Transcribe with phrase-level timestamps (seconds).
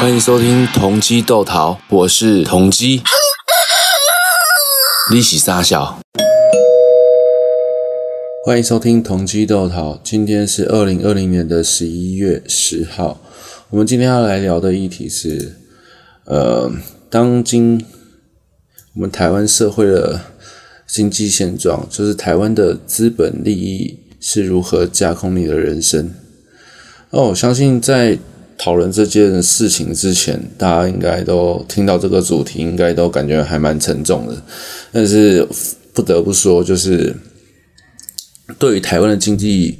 [0.00, 3.02] 欢迎收听同鸡斗桃，我是同鸡。
[5.12, 6.00] 你是三小。
[8.44, 13.20] 欢迎收听同鸡斗桃，今天是二零二零年的十一月十号。
[13.70, 15.56] 我们今天要来聊的议题是，
[16.24, 16.70] 呃，
[17.10, 17.84] 当今
[18.94, 20.20] 我们台湾社会的
[20.86, 26.14] 经济现状，就是台湾的资本利益是如何架空你的人生。
[27.10, 28.18] 那我相信在
[28.58, 34.42] 讨论这件事情之前，大家应该都听到这个主题，应该都感觉还蛮沉重的。
[34.92, 35.46] 但是
[35.92, 37.14] 不得不说，就是
[38.58, 39.78] 对于台湾的经济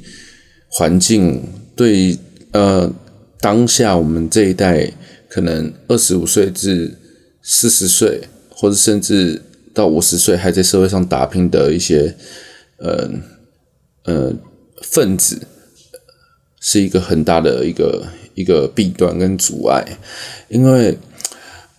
[0.69, 1.41] 环境，
[1.75, 2.17] 对于
[2.51, 2.91] 呃
[3.39, 4.91] 当下我们这一代
[5.27, 6.97] 可能二十五岁至
[7.41, 9.41] 四十岁，或者甚至
[9.73, 12.15] 到五十岁还在社会上打拼的一些
[12.79, 13.09] 呃
[14.05, 14.33] 呃
[14.83, 15.39] 分子，
[16.67, 18.05] 是一个很大的一个。
[18.37, 19.83] 一个弊端跟阻碍，
[20.47, 20.95] 因为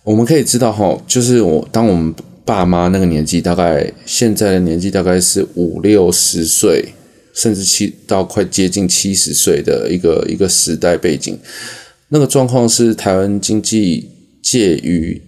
[0.03, 2.13] 我们可以知道哈，就是我当我们
[2.43, 6.83] 爸妈那个年纪，大概现在的年纪大概是五六十岁，
[7.33, 11.39] 甚至七到快接近七十岁的一个一个时代背景，
[12.09, 14.09] 那个状况是台湾经济
[14.43, 15.21] 介于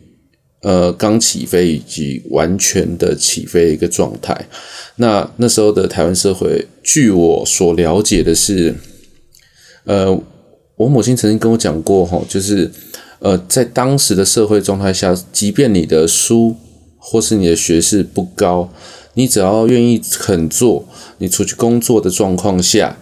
[0.63, 4.38] 呃刚起飞以及完全的起飞一个状态。
[4.97, 8.75] 那那时候的台湾社会，据我所了解的是，
[9.85, 10.21] 呃。
[10.77, 12.71] 我母亲曾经跟我讲过，哈，就是，
[13.19, 16.55] 呃，在当时的社会状态下，即便你的书
[16.97, 18.67] 或是你的学识不高，
[19.13, 20.88] 你只要愿意肯做，
[21.19, 22.97] 你出去工作的状况下，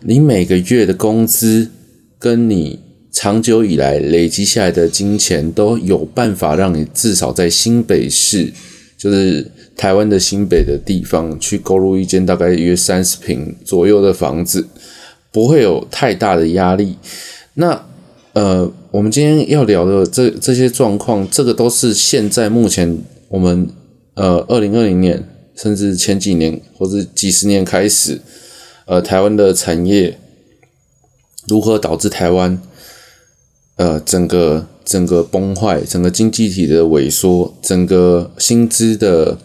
[0.00, 1.70] 你每个月的工资
[2.18, 2.80] 跟你
[3.10, 8.52] 长久以来累积下来的金钱，都有办法让你至少在新北市，
[8.98, 14.68] 就是台湾的新北的地方，去购入一间大概约三十平左右的房子。
[15.32, 16.96] 不会有太大的压力。
[17.54, 17.84] 那
[18.34, 23.68] 呃，我们今天要聊的这这些状况，这个都是现在目前我们
[24.14, 28.20] 呃二零二零年甚至前几年或者几十年开始，
[28.86, 30.18] 呃，台湾的产业
[31.48, 32.60] 如何导致台湾
[33.76, 39.38] 呃整个整个崩坏，整个经济体的萎缩，整个薪资的。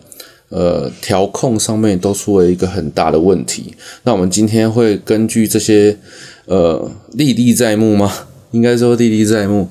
[0.50, 3.74] 呃，调控上面都出了一个很大的问题。
[4.04, 5.98] 那我们今天会根据这些
[6.46, 8.10] 呃历历在目吗？
[8.52, 9.68] 应该说历历在目，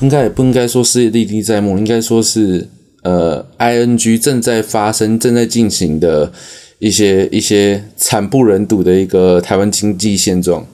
[0.00, 2.66] 应该也不应该说是历历在目，应该说是
[3.02, 6.32] 呃 ing 正在发生、正在进行的
[6.80, 10.66] 一些一些惨不忍睹的一个台湾经济现状。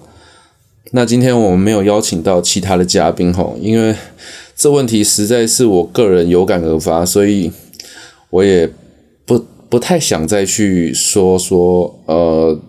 [0.93, 3.95] 那今天我们没有邀请到其他的嘉宾吼，因为
[4.57, 7.53] 这问题实在是我个人有感而发，所以
[8.31, 8.71] 我也。
[9.73, 12.61] 不太想再去说说呃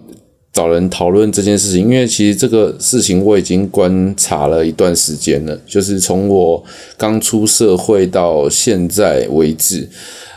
[0.53, 6.63] 找人讨论这件事情，因为其实这个事情我已经观察了一段时间了，就是从我
[6.96, 9.90] 刚出社会到现在为止，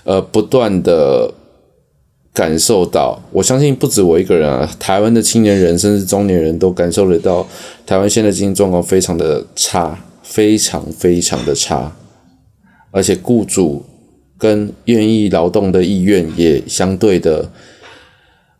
[0.02, 1.32] 呃，不断的
[2.34, 7.46] 感受到，我相信不止我一个人啊，台湾的青年人甚至中年人都感受得到，
[7.86, 11.96] 台湾现在经济状况非常的差，非常非常的差，
[12.90, 13.84] 而且雇主。
[14.38, 17.50] 跟愿意劳动的意愿也相对的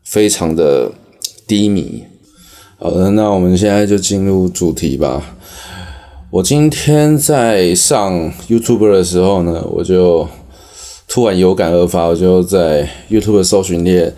[0.03, 0.91] 非常的
[1.47, 2.05] 低迷。
[2.79, 5.37] 好的，那我们现在就进入主题吧。
[6.31, 10.29] 我今天在上 YouTube 的时候呢，我就
[11.09, 14.15] 突然有感而发，我就在 YouTube 搜寻列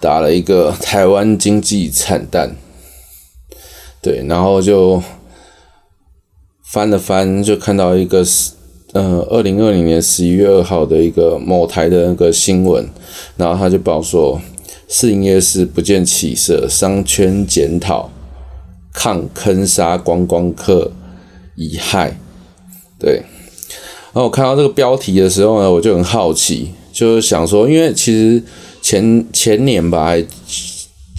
[0.00, 2.56] 打了一个“台湾经济惨淡”，
[4.00, 5.02] 对，然后就
[6.62, 8.24] 翻了翻，就看到一个。
[8.94, 12.88] 呃，二零二零年十一月二号的一个某台的那个新闻，
[13.36, 14.40] 然后他就报说，
[14.88, 18.08] 士林夜市不见起色，商圈检讨，
[18.92, 20.92] 抗坑杀观光客
[21.56, 22.16] 遗害。
[22.96, 23.14] 对，
[24.12, 28.40] 然后我看到这个标题的时候呢，我就很好奇，就是想说，因为其实
[28.80, 30.24] 前前年吧，还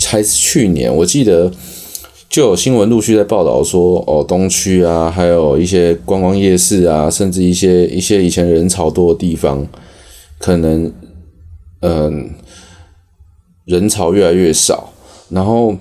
[0.05, 1.51] 还是去年，我记得。
[2.35, 9.65] 就有新闻陆续在报道说，哦，东区啊，还有一些观光夜市啊，甚至一些一些以前人潮多的地方，
[10.37, 10.91] 可能，
[11.79, 12.31] 嗯，
[13.63, 14.91] 人潮越来越少，
[15.29, 15.77] 然后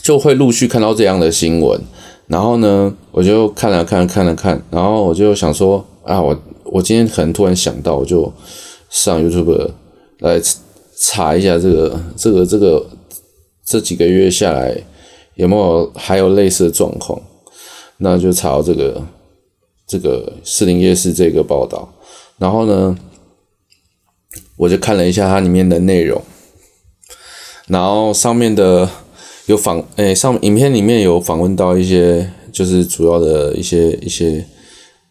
[0.00, 1.80] 就会陆续看到这样的新闻。
[2.28, 8.32] 然后呢，我就看了看，看了看，然后我就想说，啊，我我今天可能突然想到，我就
[8.88, 9.68] 上 YouTube
[10.20, 10.40] 来
[10.96, 12.86] 查一下这个这个这个
[13.66, 14.80] 这几个月下来。
[15.38, 17.20] 有没有还有类似的状况？
[17.98, 19.02] 那就查到这个
[19.86, 21.88] 这个士林夜市这个报道，
[22.38, 22.96] 然后呢，
[24.56, 26.20] 我就看了一下它里面的内容，
[27.68, 28.88] 然后上面的
[29.46, 34.44] 有访诶、上影片里面有访问到一些，就是主要的一些一些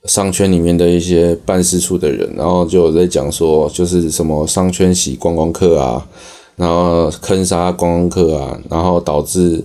[0.05, 6.07] 商圈里面的一些办事处的人，然后就有在讲说，就是什么商圈洗观光客啊，
[6.55, 9.63] 然后坑杀观光客啊，然后导致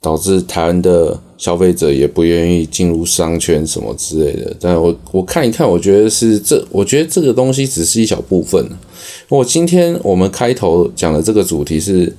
[0.00, 4.56] 导致台湾的消费者也不愿意进入商圈什么之类的。
[4.60, 8.68] 但我我看一看，我觉得是这，我觉得这个东西只是一小部分。
[9.28, 12.14] 我今天我们开头讲的这个主题是。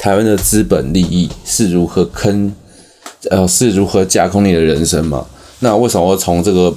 [0.00, 2.54] 台湾的资本利益是如何坑，
[3.30, 5.26] 呃，是如何架空你的人生嘛？
[5.58, 6.72] 那为什么从这个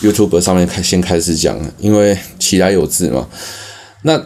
[0.00, 1.68] YouTube 上面开先开始讲呢？
[1.80, 3.26] 因为其来有自嘛。
[4.02, 4.24] 那，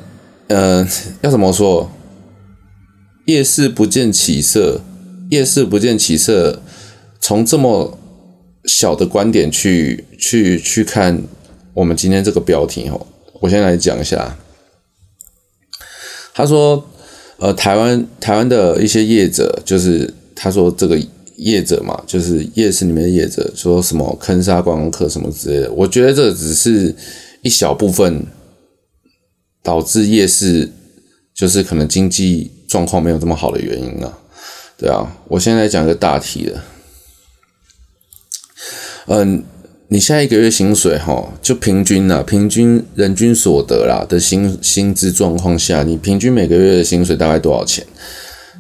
[0.49, 0.87] 呃，
[1.23, 1.91] 要怎么说？
[3.25, 4.83] 夜市不见起色，
[5.31, 6.63] 夜市不见起色。
[7.21, 7.99] 从这么
[8.67, 11.23] 小的观点去去去看
[11.75, 13.07] 我们今天这个标题哦，
[13.41, 14.37] 我先来讲一下。
[16.35, 16.87] 他说。
[17.43, 21.01] 呃，台湾台湾的一些业者，就是他说这个
[21.37, 25.73] 业者嘛，就是夜市里面的业者，说什么坑杀观光客什么之类的。
[25.73, 26.95] 我觉得这只是
[27.41, 28.27] 一小部分
[29.63, 30.71] 导致夜市
[31.35, 34.19] 就是可能经济状况没有这么好的原因啊。
[34.81, 36.63] 对啊，我现在讲个大体的，
[39.07, 39.45] 嗯。
[39.93, 47.85] 你现在一个月薪水哈，就平均呐，平均人均所得啦的薪薪资状况下，你平均每个月的薪水大概多少钱？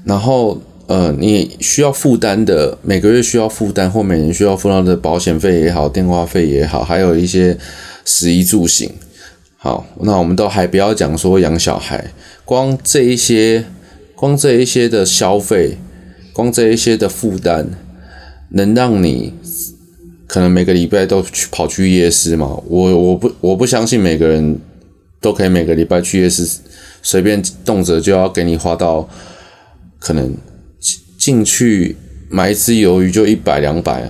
[0.05, 7.56] 然后呃，你需要负担的每个月需要负担或每年需要负担的保险费也好，电话费也好，还有一些
[8.05, 8.93] 食衣住行。
[9.56, 12.12] 好，那我们都还不要讲说养小孩，
[12.44, 13.66] 光这一些，
[14.16, 15.78] 光这一些的消费，
[16.40, 17.66] 光这一些的负担，
[18.50, 19.34] 能让你。
[20.32, 22.56] 可能每个礼拜都去跑去夜市嘛？
[22.69, 24.60] 我我不我不相信每个人
[25.20, 26.48] 都可以每个礼拜去夜市，
[27.02, 29.08] 随便动辄就要给你花到
[29.98, 30.32] 可能
[31.19, 31.96] 进去
[32.28, 34.08] 买一只鱿鱼就一百两百，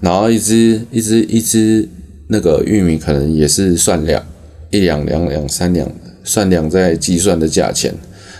[0.00, 1.86] 然后一只一只一只
[2.28, 4.26] 那个玉米可能也是算两
[4.70, 5.86] 一两两两三两
[6.24, 7.94] 算两在计算的价钱，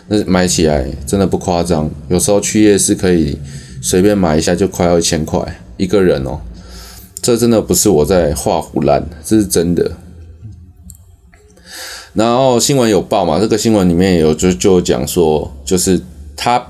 [0.08, 3.38] 那买起来真的不夸张，有时候去夜市可以
[3.82, 6.40] 随便买一下就快要一千块一个人哦。
[7.20, 9.92] 这真的不是我在画胡烂，这是真的。
[12.14, 13.38] 然后新闻有报嘛？
[13.38, 16.00] 这个新闻里面有就就讲说，就是
[16.34, 16.66] 他，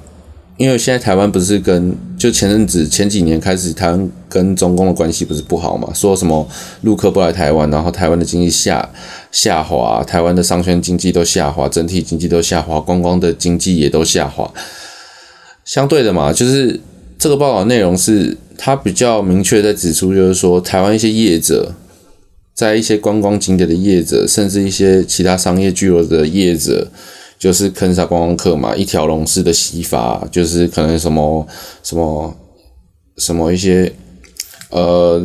[0.58, 5.90] 因为现在台湾不是跟就前阵子前几年开始，台湾跟中共的关系不是不好嘛？
[5.94, 6.46] 说什么
[6.82, 8.90] 陆客不来台湾，然后台湾的经济下
[9.32, 14.52] 下滑，台湾的商圈经济都下滑，整体经济都下滑，观光的经济也都下滑。
[15.64, 16.78] 相对的嘛，就是
[17.18, 18.36] 这个报道内容是。
[18.60, 21.72] 它比较明确在指出，就是说，台湾一些业者，
[22.52, 26.88] 在一些观光景点的业者，甚至一些其他商业巨头的业者，
[27.38, 31.46] 就是坑杀观光客嘛，一条龙式的洗法，就是可能什么
[31.82, 32.34] 什么
[33.16, 33.92] 什么一些，
[34.70, 35.20] 呃，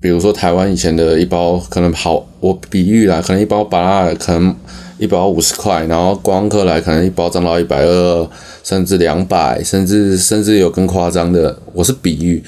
[0.00, 4.54] 比如说台湾以前的一包，可能好，我比喻啦，可能一包芭乐可能。
[4.98, 8.30] 一包五十块，然后观光客来可能一包涨到一百二，
[8.62, 11.58] 甚至两百，甚至甚至有更夸张的。
[11.72, 12.40] 我是比喻。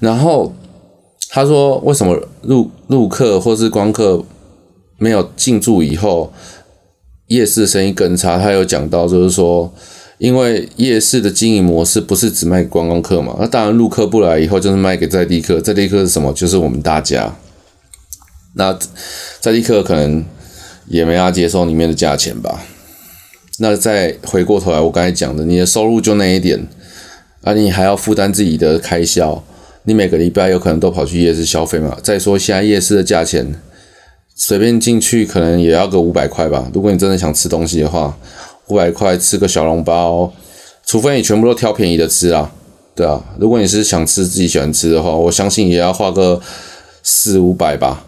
[0.00, 0.52] 然后
[1.28, 4.20] 他说，为什么入入客或是光客
[4.98, 6.32] 没有进驻以后，
[7.30, 8.38] 夜市生意更差？
[8.38, 9.74] 他有讲到，就是说，
[10.18, 16.32] 因为夜市的经营模式不是只卖观光客嘛，那当然陆客不来以后就是卖给在地客，在地客是什么？
[16.32, 17.34] 就是我们大家。
[18.54, 18.78] 那
[19.40, 20.24] 在地客可能。
[20.86, 22.64] 也没法接受里面的价钱吧？
[23.60, 26.66] 那再回过头来，我刚才讲的，你的收入就那一点，
[27.42, 29.40] 啊、你还要负担自己的开销，
[29.84, 31.96] 你每个礼拜有可能都跑去夜市消费嘛？
[32.02, 33.54] 再说现在夜市的价钱，
[34.42, 36.66] 随便进去可能也要个五百块吧？
[36.72, 38.16] 如果你真的想吃东西的话，
[38.68, 40.32] 五百块吃个小笼包，
[40.86, 42.50] 除非你全部都挑便宜的吃啊，
[42.94, 43.22] 对啊。
[43.38, 46.40] 如果你是想吃自己喜欢吃的话，我相信也要花个
[47.02, 48.06] 四五百吧。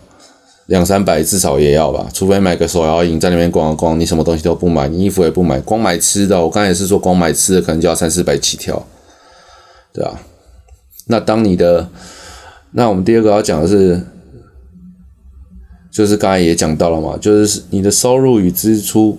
[0.66, 8.82] 两三百至少也要吧，除非买个手摇饮在里面逛逛，你什么东西都不买，你衣服也不买，光买吃的，我刚才也是说光买吃的可能就要三四百起跳，
[9.92, 10.18] 对啊。
[11.08, 11.86] 那当你的，
[12.70, 14.00] 那我们第二个要讲的是，
[15.92, 19.18] 就是刚才也讲到了嘛，就是你的收入与支出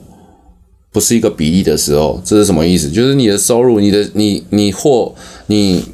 [0.91, 2.89] 不是一个比例的时候，这是什么意思？
[2.89, 5.13] 就是你的收入，你的你你或
[5.45, 5.85] 你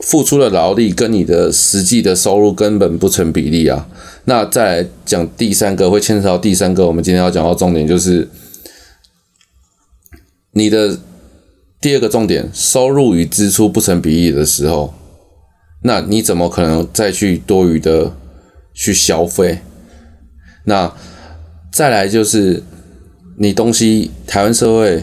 [0.00, 3.88] 付出的劳力跟你的实际的收入根本不成比例啊。
[4.24, 8.28] 那再来讲第三个，会牵扯到第三个，我们今天要讲到重点就是
[10.52, 10.98] 你的
[11.80, 14.92] 第二个重点，收入与支出不成比例的时候，
[15.82, 18.12] 那你怎么可能再去多余的
[18.74, 19.60] 去消费？
[20.68, 20.92] 那
[21.72, 22.62] 再来就是
[23.38, 25.02] 你东西，台湾社会、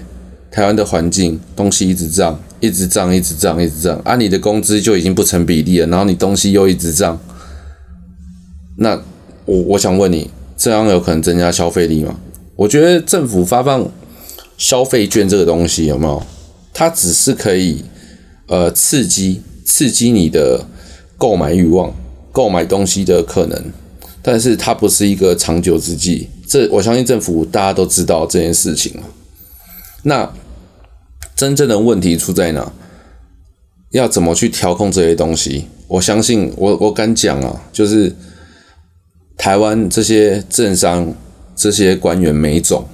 [0.52, 7.20] 台湾的环境，东西一直涨，一直涨，一直涨，一直涨，啊，你的工资就已经不成比例了，然后你东西又一直涨，
[8.78, 9.02] 那
[9.46, 12.16] 我我想问你，这样有可能增加消费力吗？
[12.56, 13.90] 我觉得政府发放
[14.58, 16.22] 消费券这个东西有没有？
[16.74, 17.84] 它只是可以
[18.48, 20.66] 呃刺激刺激你的
[21.18, 21.94] 购买欲望、
[22.32, 23.72] 购买东西的可能，
[24.26, 26.28] 但是它不是一个长久之计。
[26.48, 28.92] 这我相信政府大家都知道这件事情。
[30.02, 30.34] 那
[31.36, 32.74] 真正的问题出在哪？
[33.92, 35.68] 要怎么去调控这些东西？
[35.88, 38.16] 我相信我我敢讲啊，就是
[39.38, 41.14] 台湾这些政商。
[41.58, 42.86] 这些官员没种，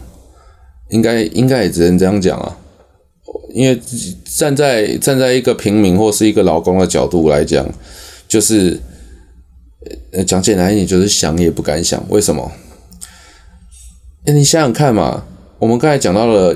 [0.92, 2.56] 应该应该也只能这样讲啊，
[3.56, 3.82] 因为
[4.24, 7.68] 站在站在一个平民或是一个劳工的角度来讲，
[8.28, 8.80] 就是
[10.12, 12.04] 呃讲简单一点，就是想也不敢想。
[12.10, 12.52] 为什么？
[14.26, 15.26] 哎，你想想看嘛，
[15.60, 16.56] 我们刚才讲到了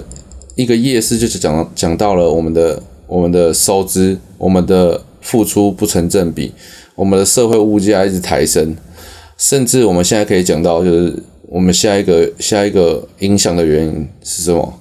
[0.55, 6.53] 一个夜市，就是讲讲到了我们的我们的收支，我们的付出不成正比，
[6.95, 8.75] 我们的社会物价一直抬升，
[9.37, 11.23] 甚至我们现在可以讲到就是。
[11.47, 14.79] 我们下一个下一个影响的原因是什么？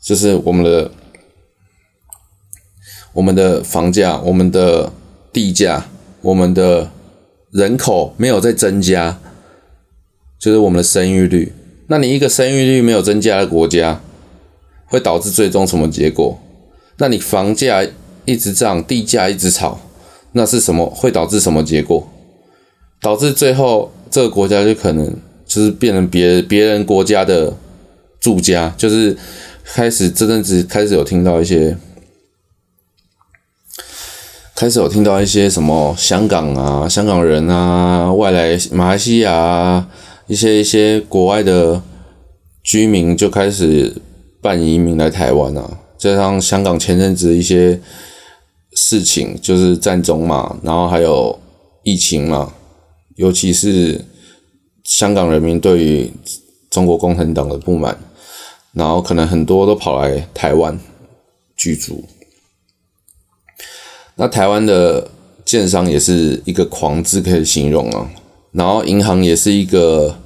[0.00, 0.90] 就是我们的
[3.14, 4.92] 我们的房价、我们的
[5.32, 5.88] 地价、
[6.20, 6.90] 我们的
[7.50, 9.18] 人口没有在增加，
[10.38, 11.52] 就是我们的生育率。
[11.88, 14.00] 那你一个生育率没有增加的国家，
[14.86, 16.38] 会导致最终什么结果？
[16.98, 17.86] 那你房价
[18.24, 19.78] 一直涨，地价一直炒，
[20.32, 20.88] 那是什么？
[20.90, 22.08] 会导致什么结果？
[23.00, 25.16] 导致最后这个国家就可能。
[25.48, 27.56] 就是变成别别人国家的
[28.18, 29.16] 住家，就是
[29.64, 31.76] 开始这阵子开始有听到一些，
[34.56, 39.86] 开始有听到一些什么香港啊、香港人啊、外来马来西亚啊
[40.26, 41.82] 一些一些国外的
[42.64, 43.94] 居民就开始
[44.40, 47.78] 办移民来台湾啊，加上香港前阵子一些
[48.72, 51.38] 事情，就是战争嘛，然后还有
[51.82, 52.54] 疫情嘛，
[53.16, 54.04] 尤其是。
[54.84, 56.12] 香港人民对于
[56.70, 57.98] 中国共产党的不满，
[58.72, 60.78] 然后可能很多都跑来台湾
[61.56, 62.04] 居住。
[64.16, 65.06] 那台湾的
[65.44, 68.10] 建商也是一个狂字可以形容啊，
[68.52, 70.16] 然后银行也是一个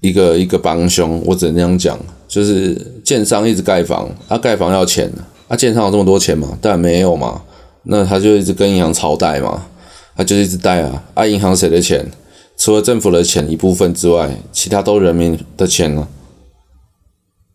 [0.00, 1.98] 一个一个帮凶，我只能这样讲，
[2.28, 5.12] 就是建商一直盖房，啊盖房要钱，
[5.48, 6.56] 啊建商有这么多钱吗？
[6.62, 7.42] 当然没有嘛，
[7.82, 9.66] 那他就一直跟银行超贷嘛，
[10.16, 12.06] 他就一直贷啊，啊银行谁的钱？
[12.56, 16.06] 除了政府的钱一部分之外，其他都人民的钱呢？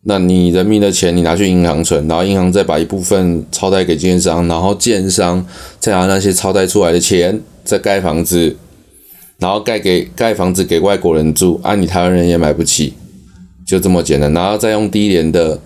[0.04, 5.44] 那你人民的钱，你拿去银行存，然后银行再把一部分超贷给建商，然后建商
[5.78, 8.56] 再拿那些超贷出来的钱再盖房子，
[9.38, 12.94] 然后盖给盖房子给外国人住，啊，你台湾人也买不起，
[13.66, 15.60] 就这么简单，然后再用低廉的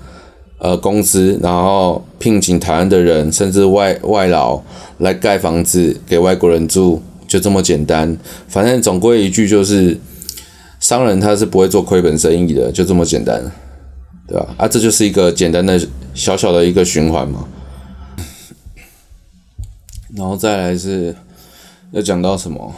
[0.59, 4.61] 呃工资，然后聘请台湾的人甚至外外劳
[4.99, 7.01] 来盖房子给外国人住。
[7.27, 9.99] 就这么简单，反正总归一句就是，
[10.79, 13.43] 商人他是不会做亏本生意的，就这么简单，
[14.27, 14.55] 对吧？
[14.59, 15.81] 啊，这就是一个简单的
[16.15, 17.49] 小小的一个循环嘛。
[20.17, 21.15] 然后再来是
[21.93, 22.75] 要讲到什么？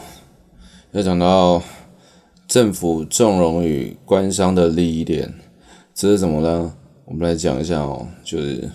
[0.91, 1.61] 要讲到
[2.47, 5.33] 政府纵容与官商的利益链，
[5.93, 6.73] 这是什么呢？
[7.05, 8.69] 我们来讲一下哦，就是。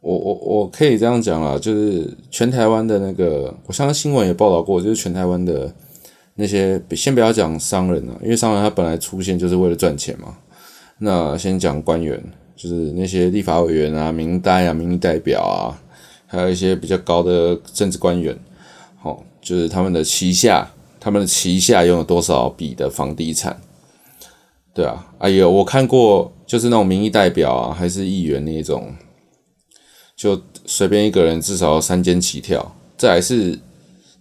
[0.00, 5.74] 我我我可以这样讲啦，就是全台湾的那个，我相信新闻也报道过，就是全台湾的
[6.36, 10.36] 那些，先不要讲商人啊，因为商人他本来出现就是为了赚钱嘛。
[10.98, 12.22] 那先讲官员，
[12.54, 15.76] 就是那些立法委员啊、民代啊、民意代表啊，
[16.26, 18.38] 还有一些比较高的政治官员，
[18.98, 23.58] 好，就是他们的旗下，他们的旗下拥有多少笔的房地产？
[24.72, 28.94] 对啊，哎呦，我看过，就是那种民意代表啊，还是议员那种。
[30.16, 33.58] 就随便一个人至少三间起跳，这还是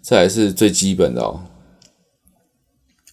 [0.01, 1.39] 这还是最基本的哦。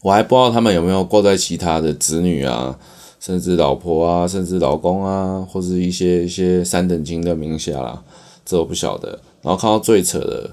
[0.02, 2.78] 我还不知道他们有没有挂在其他的子女啊，
[3.20, 8.02] 甚至老婆啊，甚至老公啊，或是一些一些三等亲的名下啦，
[8.44, 9.08] 这我不晓得。
[9.42, 10.50] 然后看到最扯的，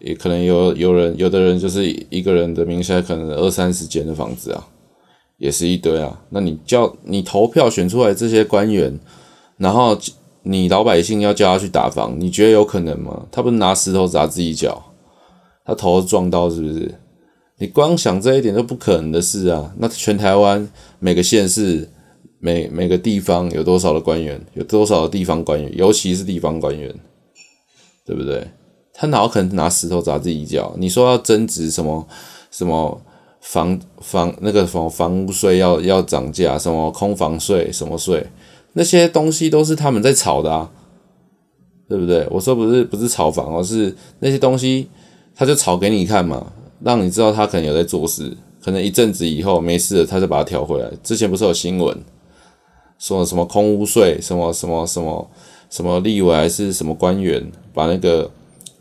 [0.00, 4.66] 也可能有有人有的人就是一个人的名下可能二三十间的房子啊，
[5.38, 6.20] 也是一堆啊。
[6.30, 8.98] 那你叫你投票选出来这些官员，
[9.56, 9.96] 然后。
[10.44, 13.26] 你老百姓要叫他去打房，你觉得有可能吗？
[13.30, 14.82] 他不是拿石头砸自己脚，
[15.62, 16.94] 他头撞到是不是？
[17.58, 19.74] 你光想这一点都不可能的事啊！
[19.78, 20.68] 那全台湾
[21.00, 21.88] 每个县市、
[22.38, 24.40] 每每个地方有多少的官员？
[24.54, 25.76] 有多少的地方官员？
[25.76, 26.94] 尤其是地方官员，
[28.06, 28.46] 对不对？
[28.94, 30.74] 他哪可能拿石头砸自己脚？
[30.78, 32.06] 你说要增值什么
[32.50, 33.00] 什么
[33.40, 38.26] 房房那个什么房屋税要要涨价，什么空房税什么税？
[38.74, 40.70] 那些东西都是他们在炒的啊，
[41.88, 42.26] 对不对？
[42.30, 44.88] 我说不是不是炒房哦，是那些东西
[45.34, 50.90] 他就炒给你看嘛，让你知道他可能有在做事，可能一阵子以后没事了，他就把它调回来。
[51.02, 51.96] 之前不是有新闻
[52.98, 55.30] 说什么空屋税，什么什么什么
[55.70, 58.30] 什么立委还是什么官员把那个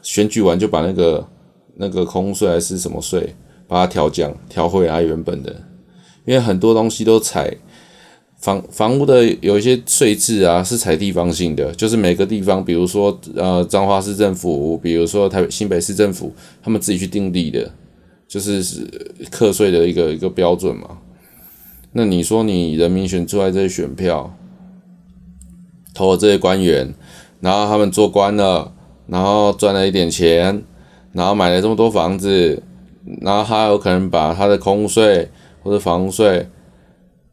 [0.02, 1.28] 选举完就把那个
[1.76, 3.36] 那个空屋税还是什么税
[3.68, 5.52] 把它调降调回来原本的，
[6.26, 7.56] 因为很多东西都采。
[8.40, 17.72] 房房屋的有一些税制啊，是采地方性的，就是每个地方，比如说呃彰化市政府，比如说台北新北市政府，他们自己去定立的，
[18.28, 18.86] 就是是
[19.32, 21.00] 课税的一个一个标准嘛。
[21.94, 24.34] 那你说你人民选出来这些选票，
[25.94, 26.94] 投了这些官员，
[27.40, 28.74] 然后他们做官了，
[29.08, 30.64] 然后赚了一点钱，
[31.14, 32.62] 然后买了这么多房子，
[33.22, 35.30] 然后他有可能把他的空税
[35.64, 36.48] 或者房税。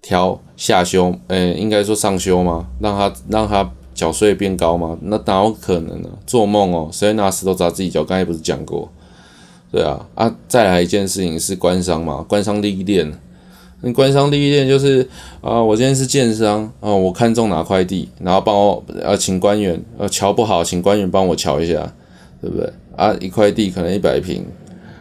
[0.06, 2.68] 调下修，哎、应该说上修吗？
[2.78, 4.98] 让他让他缴税变高吗？
[5.00, 6.10] 那哪有可能呢？
[6.26, 6.90] 做梦哦！
[6.92, 8.04] 谁拿石头砸自己脚？
[8.04, 8.92] 刚才不是讲过？
[9.74, 13.12] 对啊，啊，再来一件事情是官商嘛，官商利益链。
[13.80, 15.04] 那官商利益链就是
[15.40, 21.92] 啊，我今天是建商啊，我看中哪块地，然后帮我呃请官员呃瞧不好，请官员帮我瞧一下，
[22.40, 22.72] 对不对？
[22.94, 24.44] 啊，一块地可能一百平。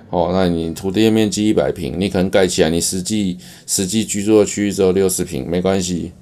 [0.10, 3.38] 哦，那你土地面积一百平，你可能盖起来，你实际
[3.68, 6.14] 实际居住的区域只有六十平，没关系，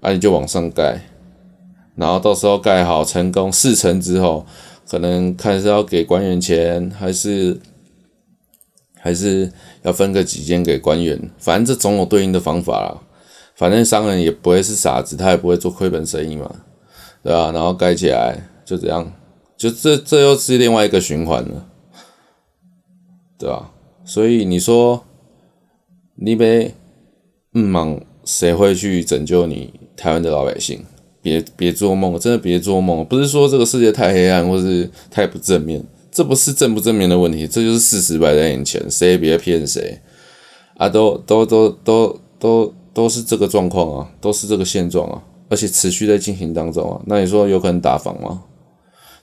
[0.00, 0.98] 啊，你就往上盖，
[1.94, 4.46] 然后到时候盖好成功事成之后，
[4.88, 7.58] 可能看是要给官员钱，还是
[9.08, 9.50] 还是
[9.84, 13.00] 要分个几间给官员，反正这总有对应的方法啦。
[13.56, 16.54] 反正商人也不会是傻子，他也不会做亏本生意嘛，
[17.22, 17.50] 对吧？
[17.52, 19.10] 然后盖起来就这样，
[19.56, 21.66] 就这这又是另外一个循环了。
[23.38, 23.70] 对吧？
[24.04, 25.04] 所以你说
[26.16, 26.74] 你别
[27.54, 30.84] 嗯忙，谁会去拯救你台湾的老百姓？
[31.22, 33.02] 别别做梦，真的别做梦。
[33.06, 35.82] 不是说这个世界太黑暗，或是太不正面，
[36.18, 40.00] 这不是证不证明的问题，这就是事实摆在眼前，谁也别骗谁
[40.76, 40.88] 啊！
[40.88, 47.00] 都都都都都都是这个状况啊，都是这个现状啊，而且持续在进行当中啊。
[47.06, 48.42] 那你说有可能打房吗？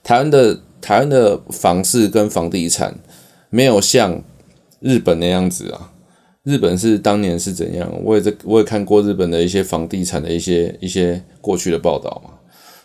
[0.03, 2.97] 台湾的台湾的房市跟房地产。
[3.49, 4.21] 没有像
[4.79, 5.91] 日本那样子啊，
[6.43, 7.91] 日本是当年是怎样？
[8.05, 12.31] 我也在我也看过日本的一些房地产的一些一些过去的报道嘛，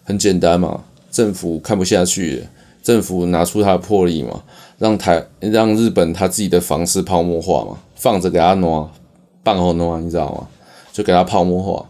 [0.02, 0.82] 很简单嘛，
[1.12, 2.44] 政府看不下去，
[2.82, 4.42] 政府拿出他的魄力嘛，
[4.78, 8.90] 让台让日本他自己的房市泡沫化嘛，放着给他挪，
[9.42, 10.48] 半后挪，你知道吗？
[10.92, 11.86] 就给他泡沫化，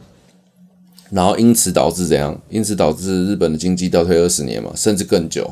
[1.11, 2.41] 然后因此导致怎样？
[2.49, 5.51] 因此导致日本的经济倒退二十年嘛，甚至更久。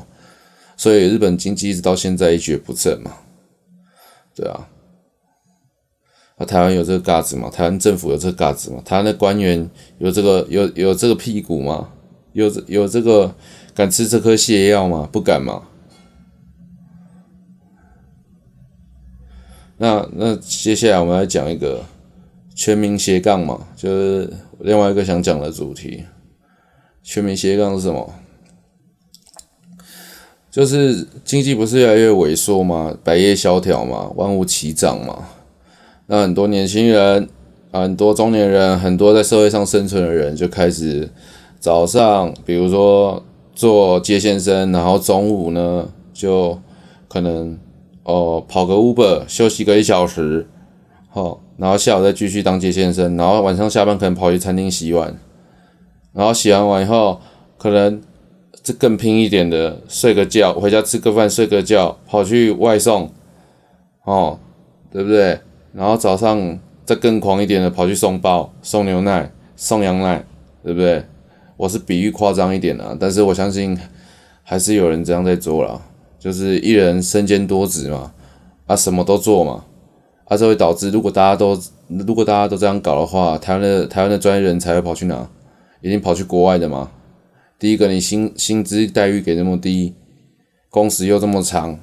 [0.76, 3.12] 所以日本经济一直到现在一蹶不振嘛，
[4.34, 4.68] 对啊，
[6.36, 7.50] 啊台湾有这个架子嘛？
[7.50, 8.80] 台湾政府有这个架子嘛？
[8.84, 11.88] 台湾的官员有这个有有这个屁股吗？
[12.32, 13.34] 有有这个
[13.78, 15.08] 敢吃这颗泻药吗？
[15.12, 15.62] 不敢嘛。
[19.76, 21.84] 那那接下来我们来讲一个
[22.56, 26.02] 全民斜杠嘛，就是另外一个想讲的主题。
[27.04, 28.12] 全民斜杠是什么？
[30.50, 32.92] 就是经济不是越来越萎缩吗？
[33.04, 35.28] 百业萧条嘛，万物齐涨嘛。
[36.06, 37.28] 那很多年轻人，
[37.70, 41.08] 很多中年人，很多在社会上生存的人，就开始
[41.60, 43.22] 早上，比如说
[43.58, 46.56] 做接线生，然后中午呢，就
[47.08, 47.58] 可能
[48.04, 50.46] 哦跑个 Uber 休息个一小时，
[51.10, 55.18] 好，然后下午再继续当接线生，然后晚上下班可能跑去餐厅洗碗，
[56.12, 57.20] 然后洗完碗以后
[57.58, 58.00] 可能。
[58.60, 63.10] 这更拼一点的，睡个觉，回家吃个饭，睡个觉，跑去外送，
[64.04, 64.38] 哦，
[64.92, 65.40] 对不对？
[65.72, 70.22] 然后早上再更狂一点的，跑去送包、送牛奶、送羊奶，
[70.62, 71.02] 对不对？
[71.58, 73.76] 我是比喻夸张一点的，但是我相信
[74.44, 75.82] 还是有人这样在做啦，
[76.16, 78.14] 就是一人身兼多职嘛，
[78.66, 79.64] 啊，什么都做嘛，
[80.26, 85.28] 啊，这会导致如果大家都如果大家都这样搞的话，台湾的台湾的专业人才会跑去哪？
[85.80, 86.90] 一定跑去国外的嘛。
[87.58, 89.94] 第一个，你薪薪资待遇给那么低，
[90.70, 91.80] 工时又这么长，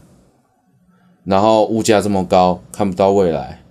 [1.26, 3.62] 然后物价这么高，看不到未来。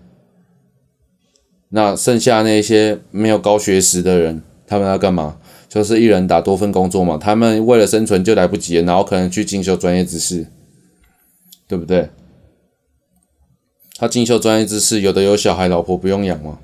[1.71, 5.39] 那剩下那些没有高学识的人，他们要干嘛？
[5.75, 7.19] 就是一人打多份工作嘛。
[7.19, 10.47] 他们为了生存就来不及，然后可能去进修专业知识，
[11.67, 12.11] 对不对？
[13.97, 16.61] 他进修专业知识，有的有小孩，老婆不用养嘛，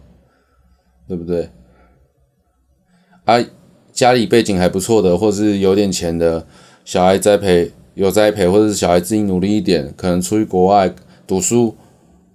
[1.08, 1.50] 对不对？
[3.24, 3.44] 啊。
[3.92, 6.46] 家里背景还不错的，或是有点钱的
[6.84, 10.94] 小孩栽培有栽培，或者是小孩自己努力一点，可能出去国外
[11.26, 11.76] 读书，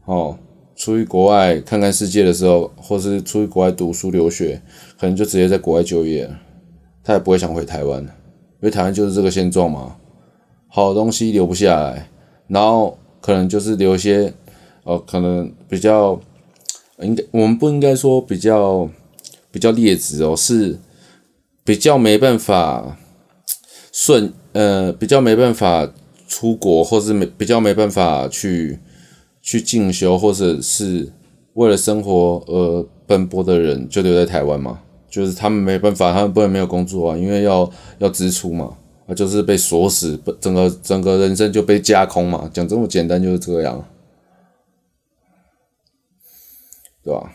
[0.03, 0.38] 哦，
[0.75, 4.61] 出去国外看看世界的时候，或是出去国外读书留学，
[4.99, 6.39] 可能就直接在国外就业了。
[7.05, 8.09] 他也不会想回台湾，因
[8.61, 9.95] 为台湾就是这个现状嘛，
[10.67, 12.09] 好东西留不下来，
[12.47, 14.33] 然后可能就是留一些，
[14.83, 16.19] 呃，可能比较，
[16.99, 18.89] 应该我们不应该说比较
[19.51, 20.79] 比较劣质哦，是
[21.63, 22.97] 比较没办法
[23.91, 25.87] 顺，呃，比较没办法
[26.27, 28.79] 出国，或是没比较没办法去
[29.43, 31.11] 去进修，或者是
[31.53, 34.81] 为了生活而奔波的人，就留在台湾嘛。
[35.15, 38.75] 就是他们没办法，他们不能没有工作啊，因为要要支出嘛，
[39.08, 43.82] 啊，就是被锁死，整个整个人生就被架空嘛，讲这么简单就是这样，
[47.01, 47.32] 对吧？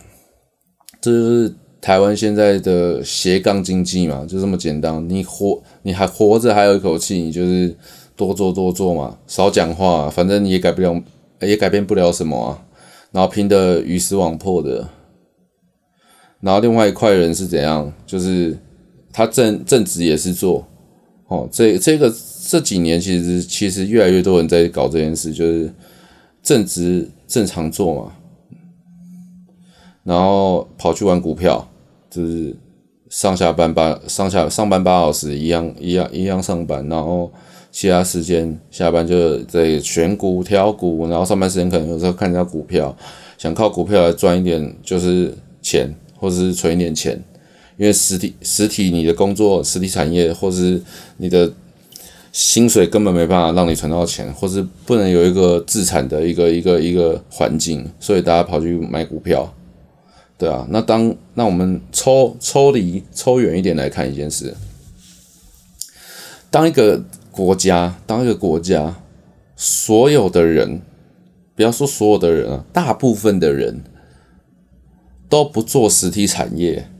[1.00, 5.08] 这就是台湾现在的斜杠经济嘛，就这么简单。
[5.08, 7.74] 你活，你还活着，还有一口气，你就是
[8.14, 11.02] 多做多做嘛，少讲话，反正你也改不了，
[11.40, 12.62] 也改变不了什么啊，
[13.10, 14.86] 然后拼的鱼死网破的。
[16.40, 17.92] 然后另外一块人是怎样？
[18.06, 18.56] 就是
[19.12, 20.66] 他正正职也是做，
[21.28, 22.10] 哦，这这个
[22.48, 25.70] 这几年其实其实越来越多人在搞这件事，就是
[26.42, 28.12] 正职正常做嘛，
[30.02, 31.68] 然后跑去玩股票，
[32.08, 32.56] 就是
[33.10, 37.30] 上下班八上下上班八小时一样一样一样上班，然后
[37.70, 42.96] 其他时间下班就在选股挑股，然后上班时间可能有时候看一下股票，
[43.36, 45.94] 想靠股票来赚一点就是钱。
[46.20, 47.18] 或者是存一点钱，
[47.78, 50.78] 因为实体实体你的工作实体产业，或是
[51.16, 51.50] 你的
[52.30, 59.50] 薪水根本没办法让你存到钱，或是不能有一个自产的一个一个一个环境，所以大家跑去买股票，
[60.36, 60.66] 对啊。
[60.68, 64.54] 那当那我们抽抽离抽远一点来看一件事，
[66.50, 68.94] 当一个国家，当一个国家，
[69.56, 70.82] 所有的人，
[71.56, 73.82] 不要说所有的人啊，大部分的人。
[75.30, 76.90] 都不做实体产业，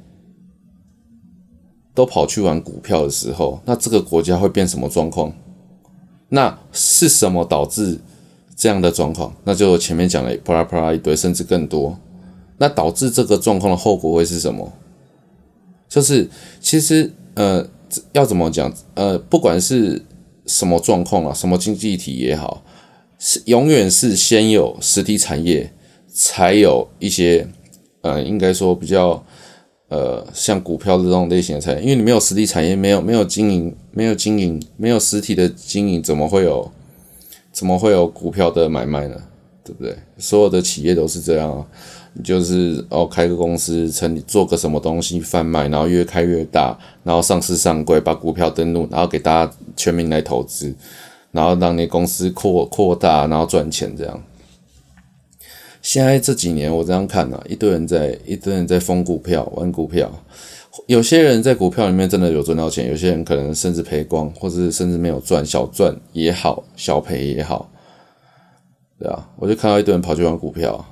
[1.93, 5.35] 都跑去玩股票的时候，那这个国家会变什么状况？
[6.29, 7.99] 那是什么导致
[8.55, 9.35] 这样的状况？
[9.43, 11.99] 那就前面讲了啪啦啪啦一堆，甚至更多。
[12.59, 14.73] 那导致这个状况的后果会是什么？
[15.89, 17.69] 就是其实呃，
[18.13, 18.73] 要怎么讲？
[18.95, 20.07] 呃，不管是
[20.47, 22.63] 什么状况啊，什么经济体也好，
[23.19, 25.73] 是永远是先有实体产业，
[26.07, 27.49] 才有一些。
[28.03, 29.23] 呃，应该说比较，
[29.89, 36.71] 呃，像股票这种类型的产业，因为你没有实体产业，没有没有经营，没有经营，没有实体的经营，怎么会有，
[37.53, 39.17] 怎么会有股票的买卖呢？
[39.63, 39.97] 对不对？
[40.17, 41.67] 所有的企业都是这样啊，
[42.25, 50.75] 就是哦，开个公司，成立做个什么东西贩卖，然后越开越大，然后上市上柜，把股票登录，然后给大家全民来投资，
[51.31, 54.21] 然后让你公司扩扩大，然后赚钱这样。
[55.83, 60.11] 现在这几年我这样看啊，一堆人在一堆人在疯股票玩股票，
[60.87, 67.71] 有些人在股票里面真的有赚到钱，有些人可能甚至赔光，或者甚至没有赚，小赚也好，小赔也好，
[68.99, 70.85] 对啊，我就看到一堆人跑去玩股票，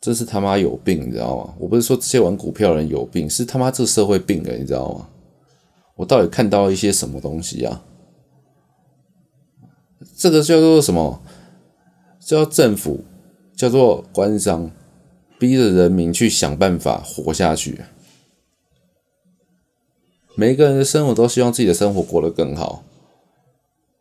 [0.00, 1.54] 这是他妈有病，你知道吗？
[1.58, 5.08] 我不是说这些玩股票的人有病，是他妈这社会病了，你知道吗？
[5.96, 7.82] 我到底看到一些什么东西啊？
[10.16, 11.20] 这个叫做什么？
[12.18, 13.04] 叫政府。
[13.62, 14.72] 叫做官商，
[15.38, 17.80] 逼着人民去想办法活下去。
[20.34, 22.82] 每一个人的生活都希望自己的生活过得更好。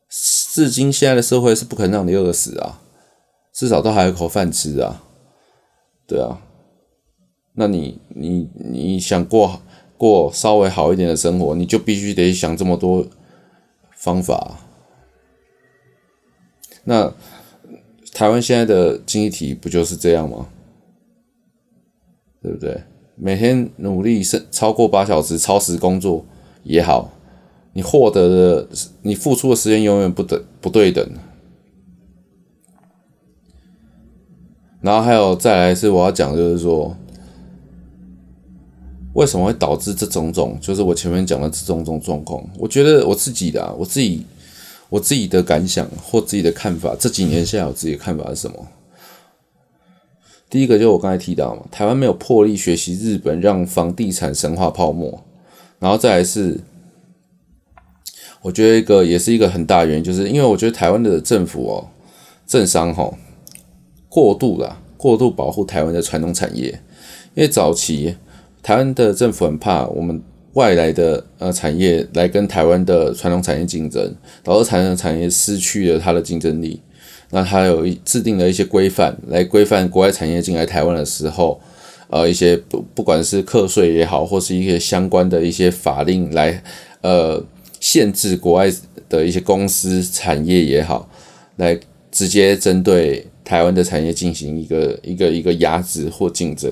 [0.09, 2.81] 至今现在的社会是不可能让你饿死啊，
[3.53, 5.03] 至少都还有口饭吃啊。
[6.07, 6.41] 对啊，
[7.53, 9.61] 那你你你想过
[9.95, 13.05] 过稍微好一点的生活，你就必须得想这么多
[13.95, 14.57] 方法。
[16.85, 17.13] 那。
[18.13, 20.47] 台湾现在的经济体不就是这样吗？
[22.41, 22.83] 对不对？
[23.15, 26.25] 每天努力是超过八小时超时工作
[26.63, 27.11] 也好，
[27.73, 28.67] 你获得的、
[29.03, 31.07] 你付出的时间永远不等不对等。
[34.81, 36.97] 然后还有再来是我要讲，就是说，
[39.13, 42.43] 为什么会导致这种种，就是我前面讲的这种种状况？
[42.57, 44.25] 我觉得我自己的、啊，我自己。
[44.91, 48.67] 我自己的感想或自己的看法，这几年下来我自己的看法是什么？
[50.49, 55.23] 第一个就是我刚才提到嘛，台湾没有魄力学习日本，让房地产神话泡沫。
[55.79, 56.59] 然后再来是，
[58.41, 61.87] 我觉得一个也是一个很大原因，就是因为我觉得台湾的政府哦，
[62.45, 63.17] 政商吼
[64.09, 66.67] 过度了，过度保护台湾的传统产业，
[67.33, 68.17] 因为早期
[68.61, 70.21] 台湾的政府很怕我们。
[70.53, 76.81] 外来的呃产业来跟台湾的传统产业竞争，导致传统产业失去了它的竞争力。
[77.31, 81.59] 那它有制定了一些规范来规范国外产业进来台湾的时候，
[82.09, 86.61] 呃一些不不管是课税也好，或是一些相关的一些法令来
[86.99, 87.41] 呃
[87.79, 88.69] 限制国外
[89.07, 91.09] 的一些公司产业也好，
[91.55, 91.79] 来
[92.11, 96.69] 直接针对台湾的产业进行一个一个一个压制或竞争。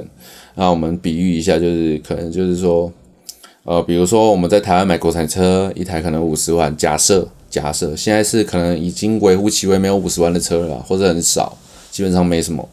[0.55, 2.91] 那我们比喻一下，就是可能就是说，
[3.69, 11.55] 呃，比如说我们在台湾买国产车，一台可能五十万，假设假设现在是可能已经微乎其微，没有五十万的车了，或者很少，
[11.91, 12.67] 基本上没什么。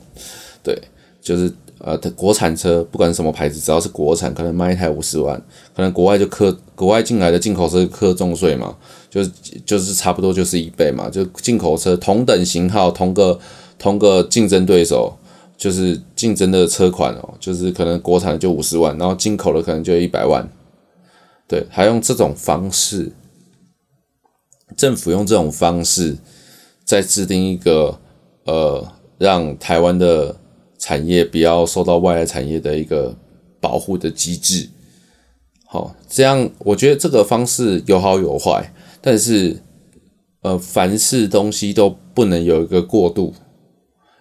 [0.62, 0.74] 对，
[1.20, 5.36] 就是呃，国产车不管什么牌子，只要是国产，可能卖一台五十万，
[5.74, 8.74] 可能国外就克国外进来的进口车课重税嘛，
[9.10, 9.22] 就
[9.66, 13.38] 就是差不多就是一倍嘛，就进口车同等型号，同个
[13.78, 15.14] 同个竞争对手。
[15.58, 20.46] 就是竞争的车款哦，就是可能国产的就五十万，然后进口的可能就一百万，
[21.48, 23.12] 对，还用这种方式，
[24.76, 26.16] 政府用这种方式
[26.84, 28.00] 在制定一个
[28.44, 30.36] 呃，让台湾的
[30.78, 33.16] 产业不要受到外来产业的一个
[33.60, 34.68] 保护的机制。
[35.66, 39.62] 好，这样我觉得这个方式有好有坏，但是
[40.42, 43.34] 呃，凡事东西都不能有一个过度。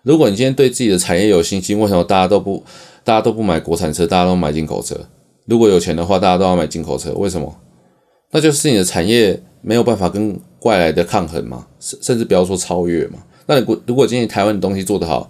[0.03, 2.63] 如果你今天对自己的产业有信心，为什么大家都不，
[3.03, 5.07] 大家都不买国产车，大家都买进口车？
[5.45, 7.55] 如果有钱的话，大家都要买进口车，为什么？
[8.31, 13.19] 那就是你的产业没有办法跟外来的抗衡嘛，甚甚至不要说超越嘛。
[13.45, 15.29] 那你如果今天台湾的东西做得好，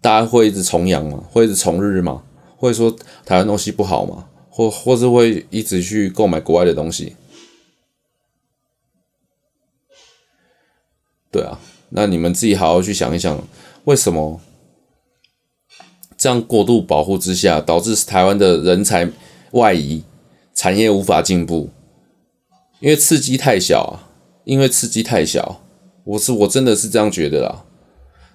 [0.00, 1.22] 大家会一直崇洋吗？
[1.30, 2.22] 会一直崇日吗？
[2.56, 2.90] 会说
[3.24, 4.26] 台湾东西不好吗？
[4.48, 7.14] 或或是会一直去购买国外的东西？
[11.30, 13.42] 对啊，那你们自己好好去想一想。
[13.84, 14.40] 为什么
[16.16, 19.10] 这样过度保护之下，导致台湾的人才
[19.54, 20.02] 外移，
[20.52, 21.70] 产业无法进步？
[22.80, 24.10] 因为刺激太小啊！
[24.44, 25.62] 因为刺激太小，
[26.02, 27.64] 我是我真的是这样觉得啦。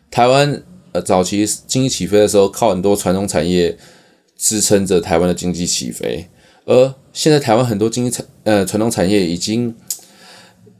[0.09, 3.77] 台湾呃早期经济起飞的时候，靠很多传统产业
[4.37, 6.27] 支撑着台湾的经济起飞，
[6.65, 9.75] 而现在台湾很多经济产呃传统产业已经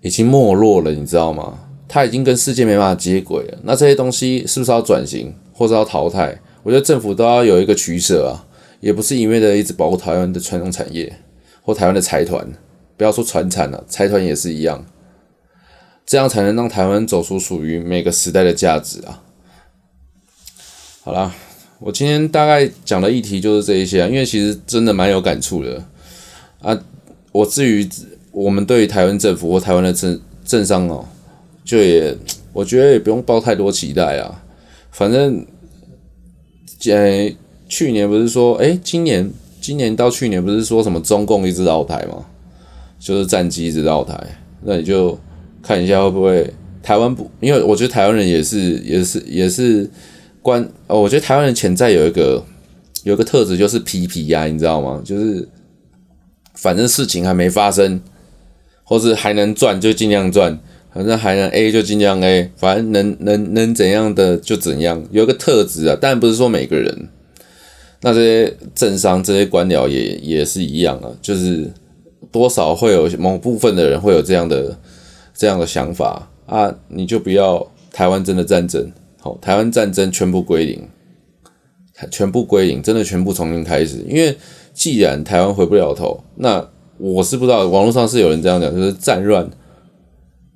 [0.02, 1.60] 已经没落了，你知道吗？
[1.90, 6.40] 它已经跟世界没办法接轨了，那这些东西是不是要转型，或者要淘汰？
[6.64, 8.48] 我觉得政府都要有一个取舍啊，
[8.80, 11.18] 也不是一味的一直保护台湾的传统产业
[11.62, 12.48] 或台湾的财团，
[12.98, 14.86] 不要说传产了，财团也是一样，
[16.06, 19.24] 这样才能让台湾走出属于每个时代的价值啊。
[21.02, 21.34] 好啦，
[21.80, 25.84] 我今天大概讲的议题就是这一些，因为其实真的蛮有感触的
[26.62, 26.80] 啊。
[27.32, 27.88] 我至于
[28.32, 31.06] 我们对于台湾政府或台湾的政政商哦。
[31.66, 32.18] 就也，
[32.52, 34.44] 我觉得也不用抱太多期待啊。
[34.90, 35.46] 反正，
[36.80, 37.32] 既然，
[37.70, 42.26] 去年不是说，哎、今年，今年到去年不是说什么中共一直绕台吗？
[43.00, 44.20] 就是战机一直绕台，
[44.64, 45.18] 那你就
[45.62, 46.52] 看一下会不会
[46.82, 47.30] 台湾不？
[47.40, 49.90] 因为我觉得台湾人也是，也是，也是
[50.42, 50.68] 关。
[50.88, 52.44] 哦，我觉得台湾人潜在有一个
[53.04, 55.02] 有个特质，就是皮皮呀，你知道吗？
[55.06, 55.48] 就是
[56.56, 58.02] 反正事情还没发生，
[58.84, 60.60] 或是还能赚，就尽量赚。
[60.92, 67.08] 反正还能 A 就尽量 A，反正能能能怎样的就怎样，有个特质啊，但不是说每个人。
[68.02, 71.70] 那这些政商、这些官僚也也是一样啊，就是
[72.32, 74.78] 多少会有某部分的人会有这样的
[75.34, 80.88] 这样的想法啊，你就不要台湾真的战争，好，台湾战争全部归零，
[82.10, 83.98] 全部归零，真的全部重新开始。
[84.08, 84.36] 因为
[84.74, 89.50] 既然台湾回不了头，那我是不知道，网络上是有人这样讲，就是战乱。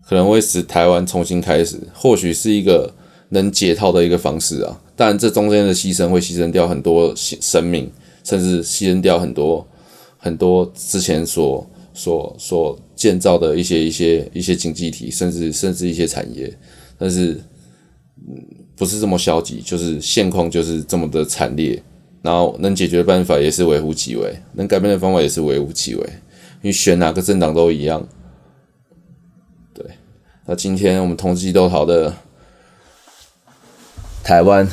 [0.05, 2.93] 可能会使台湾重新开始，或许是一个
[3.33, 4.81] 能解套的一个方式啊。
[4.95, 7.91] 但这中间的牺牲会牺牲掉很多生命，
[8.23, 9.67] 甚至牺牲掉很多
[10.17, 16.51] 很多之前所所所建造的一些一些一些经济体，甚至甚至一些产业。
[16.97, 17.41] 但是，
[18.27, 18.41] 嗯，
[18.75, 21.81] 不是这么消极，就是现况就是这么的惨烈。
[22.21, 26.09] 然后能解决的办法也是微乎其微，能改变的方法也是微乎其微。
[26.61, 28.07] 你选哪个政党都一样。
[29.73, 29.85] 对
[30.45, 32.15] 那今天我们同济都讨的
[34.23, 34.65] 台湾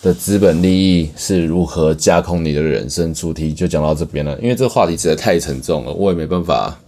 [0.00, 6.78] 的资本利益是如何架空你的人生主题就讲到这边了，因为这个话题实在太沉重了，我也没办法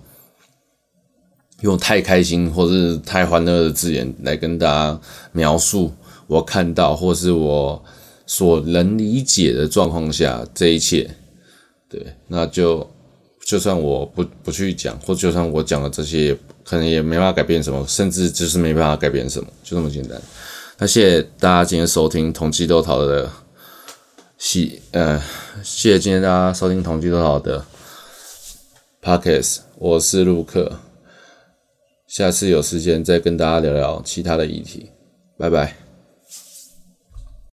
[1.63, 5.01] 用太开心或是太欢乐的字眼来跟大家
[5.33, 5.93] 描述
[6.29, 7.83] 我看到或是我
[8.27, 11.11] 所能理解的状况下这一切。
[11.89, 12.89] 对，那就
[13.45, 16.37] 就算我不不去讲，或就算我讲了这些。
[16.69, 20.21] 可能也没办法改变什么，甚至就是没办法改变什么，就这么简单。
[20.79, 23.31] 那谢谢大家今天收听同济豆淘的
[24.37, 25.19] 喜，呃，
[25.63, 27.65] 谢谢今天大家收听同济豆淘的
[29.03, 30.81] Podcast，我是陆克，
[32.07, 34.91] 下次有时间再跟大家聊聊其他的议题，
[35.39, 35.86] 拜拜。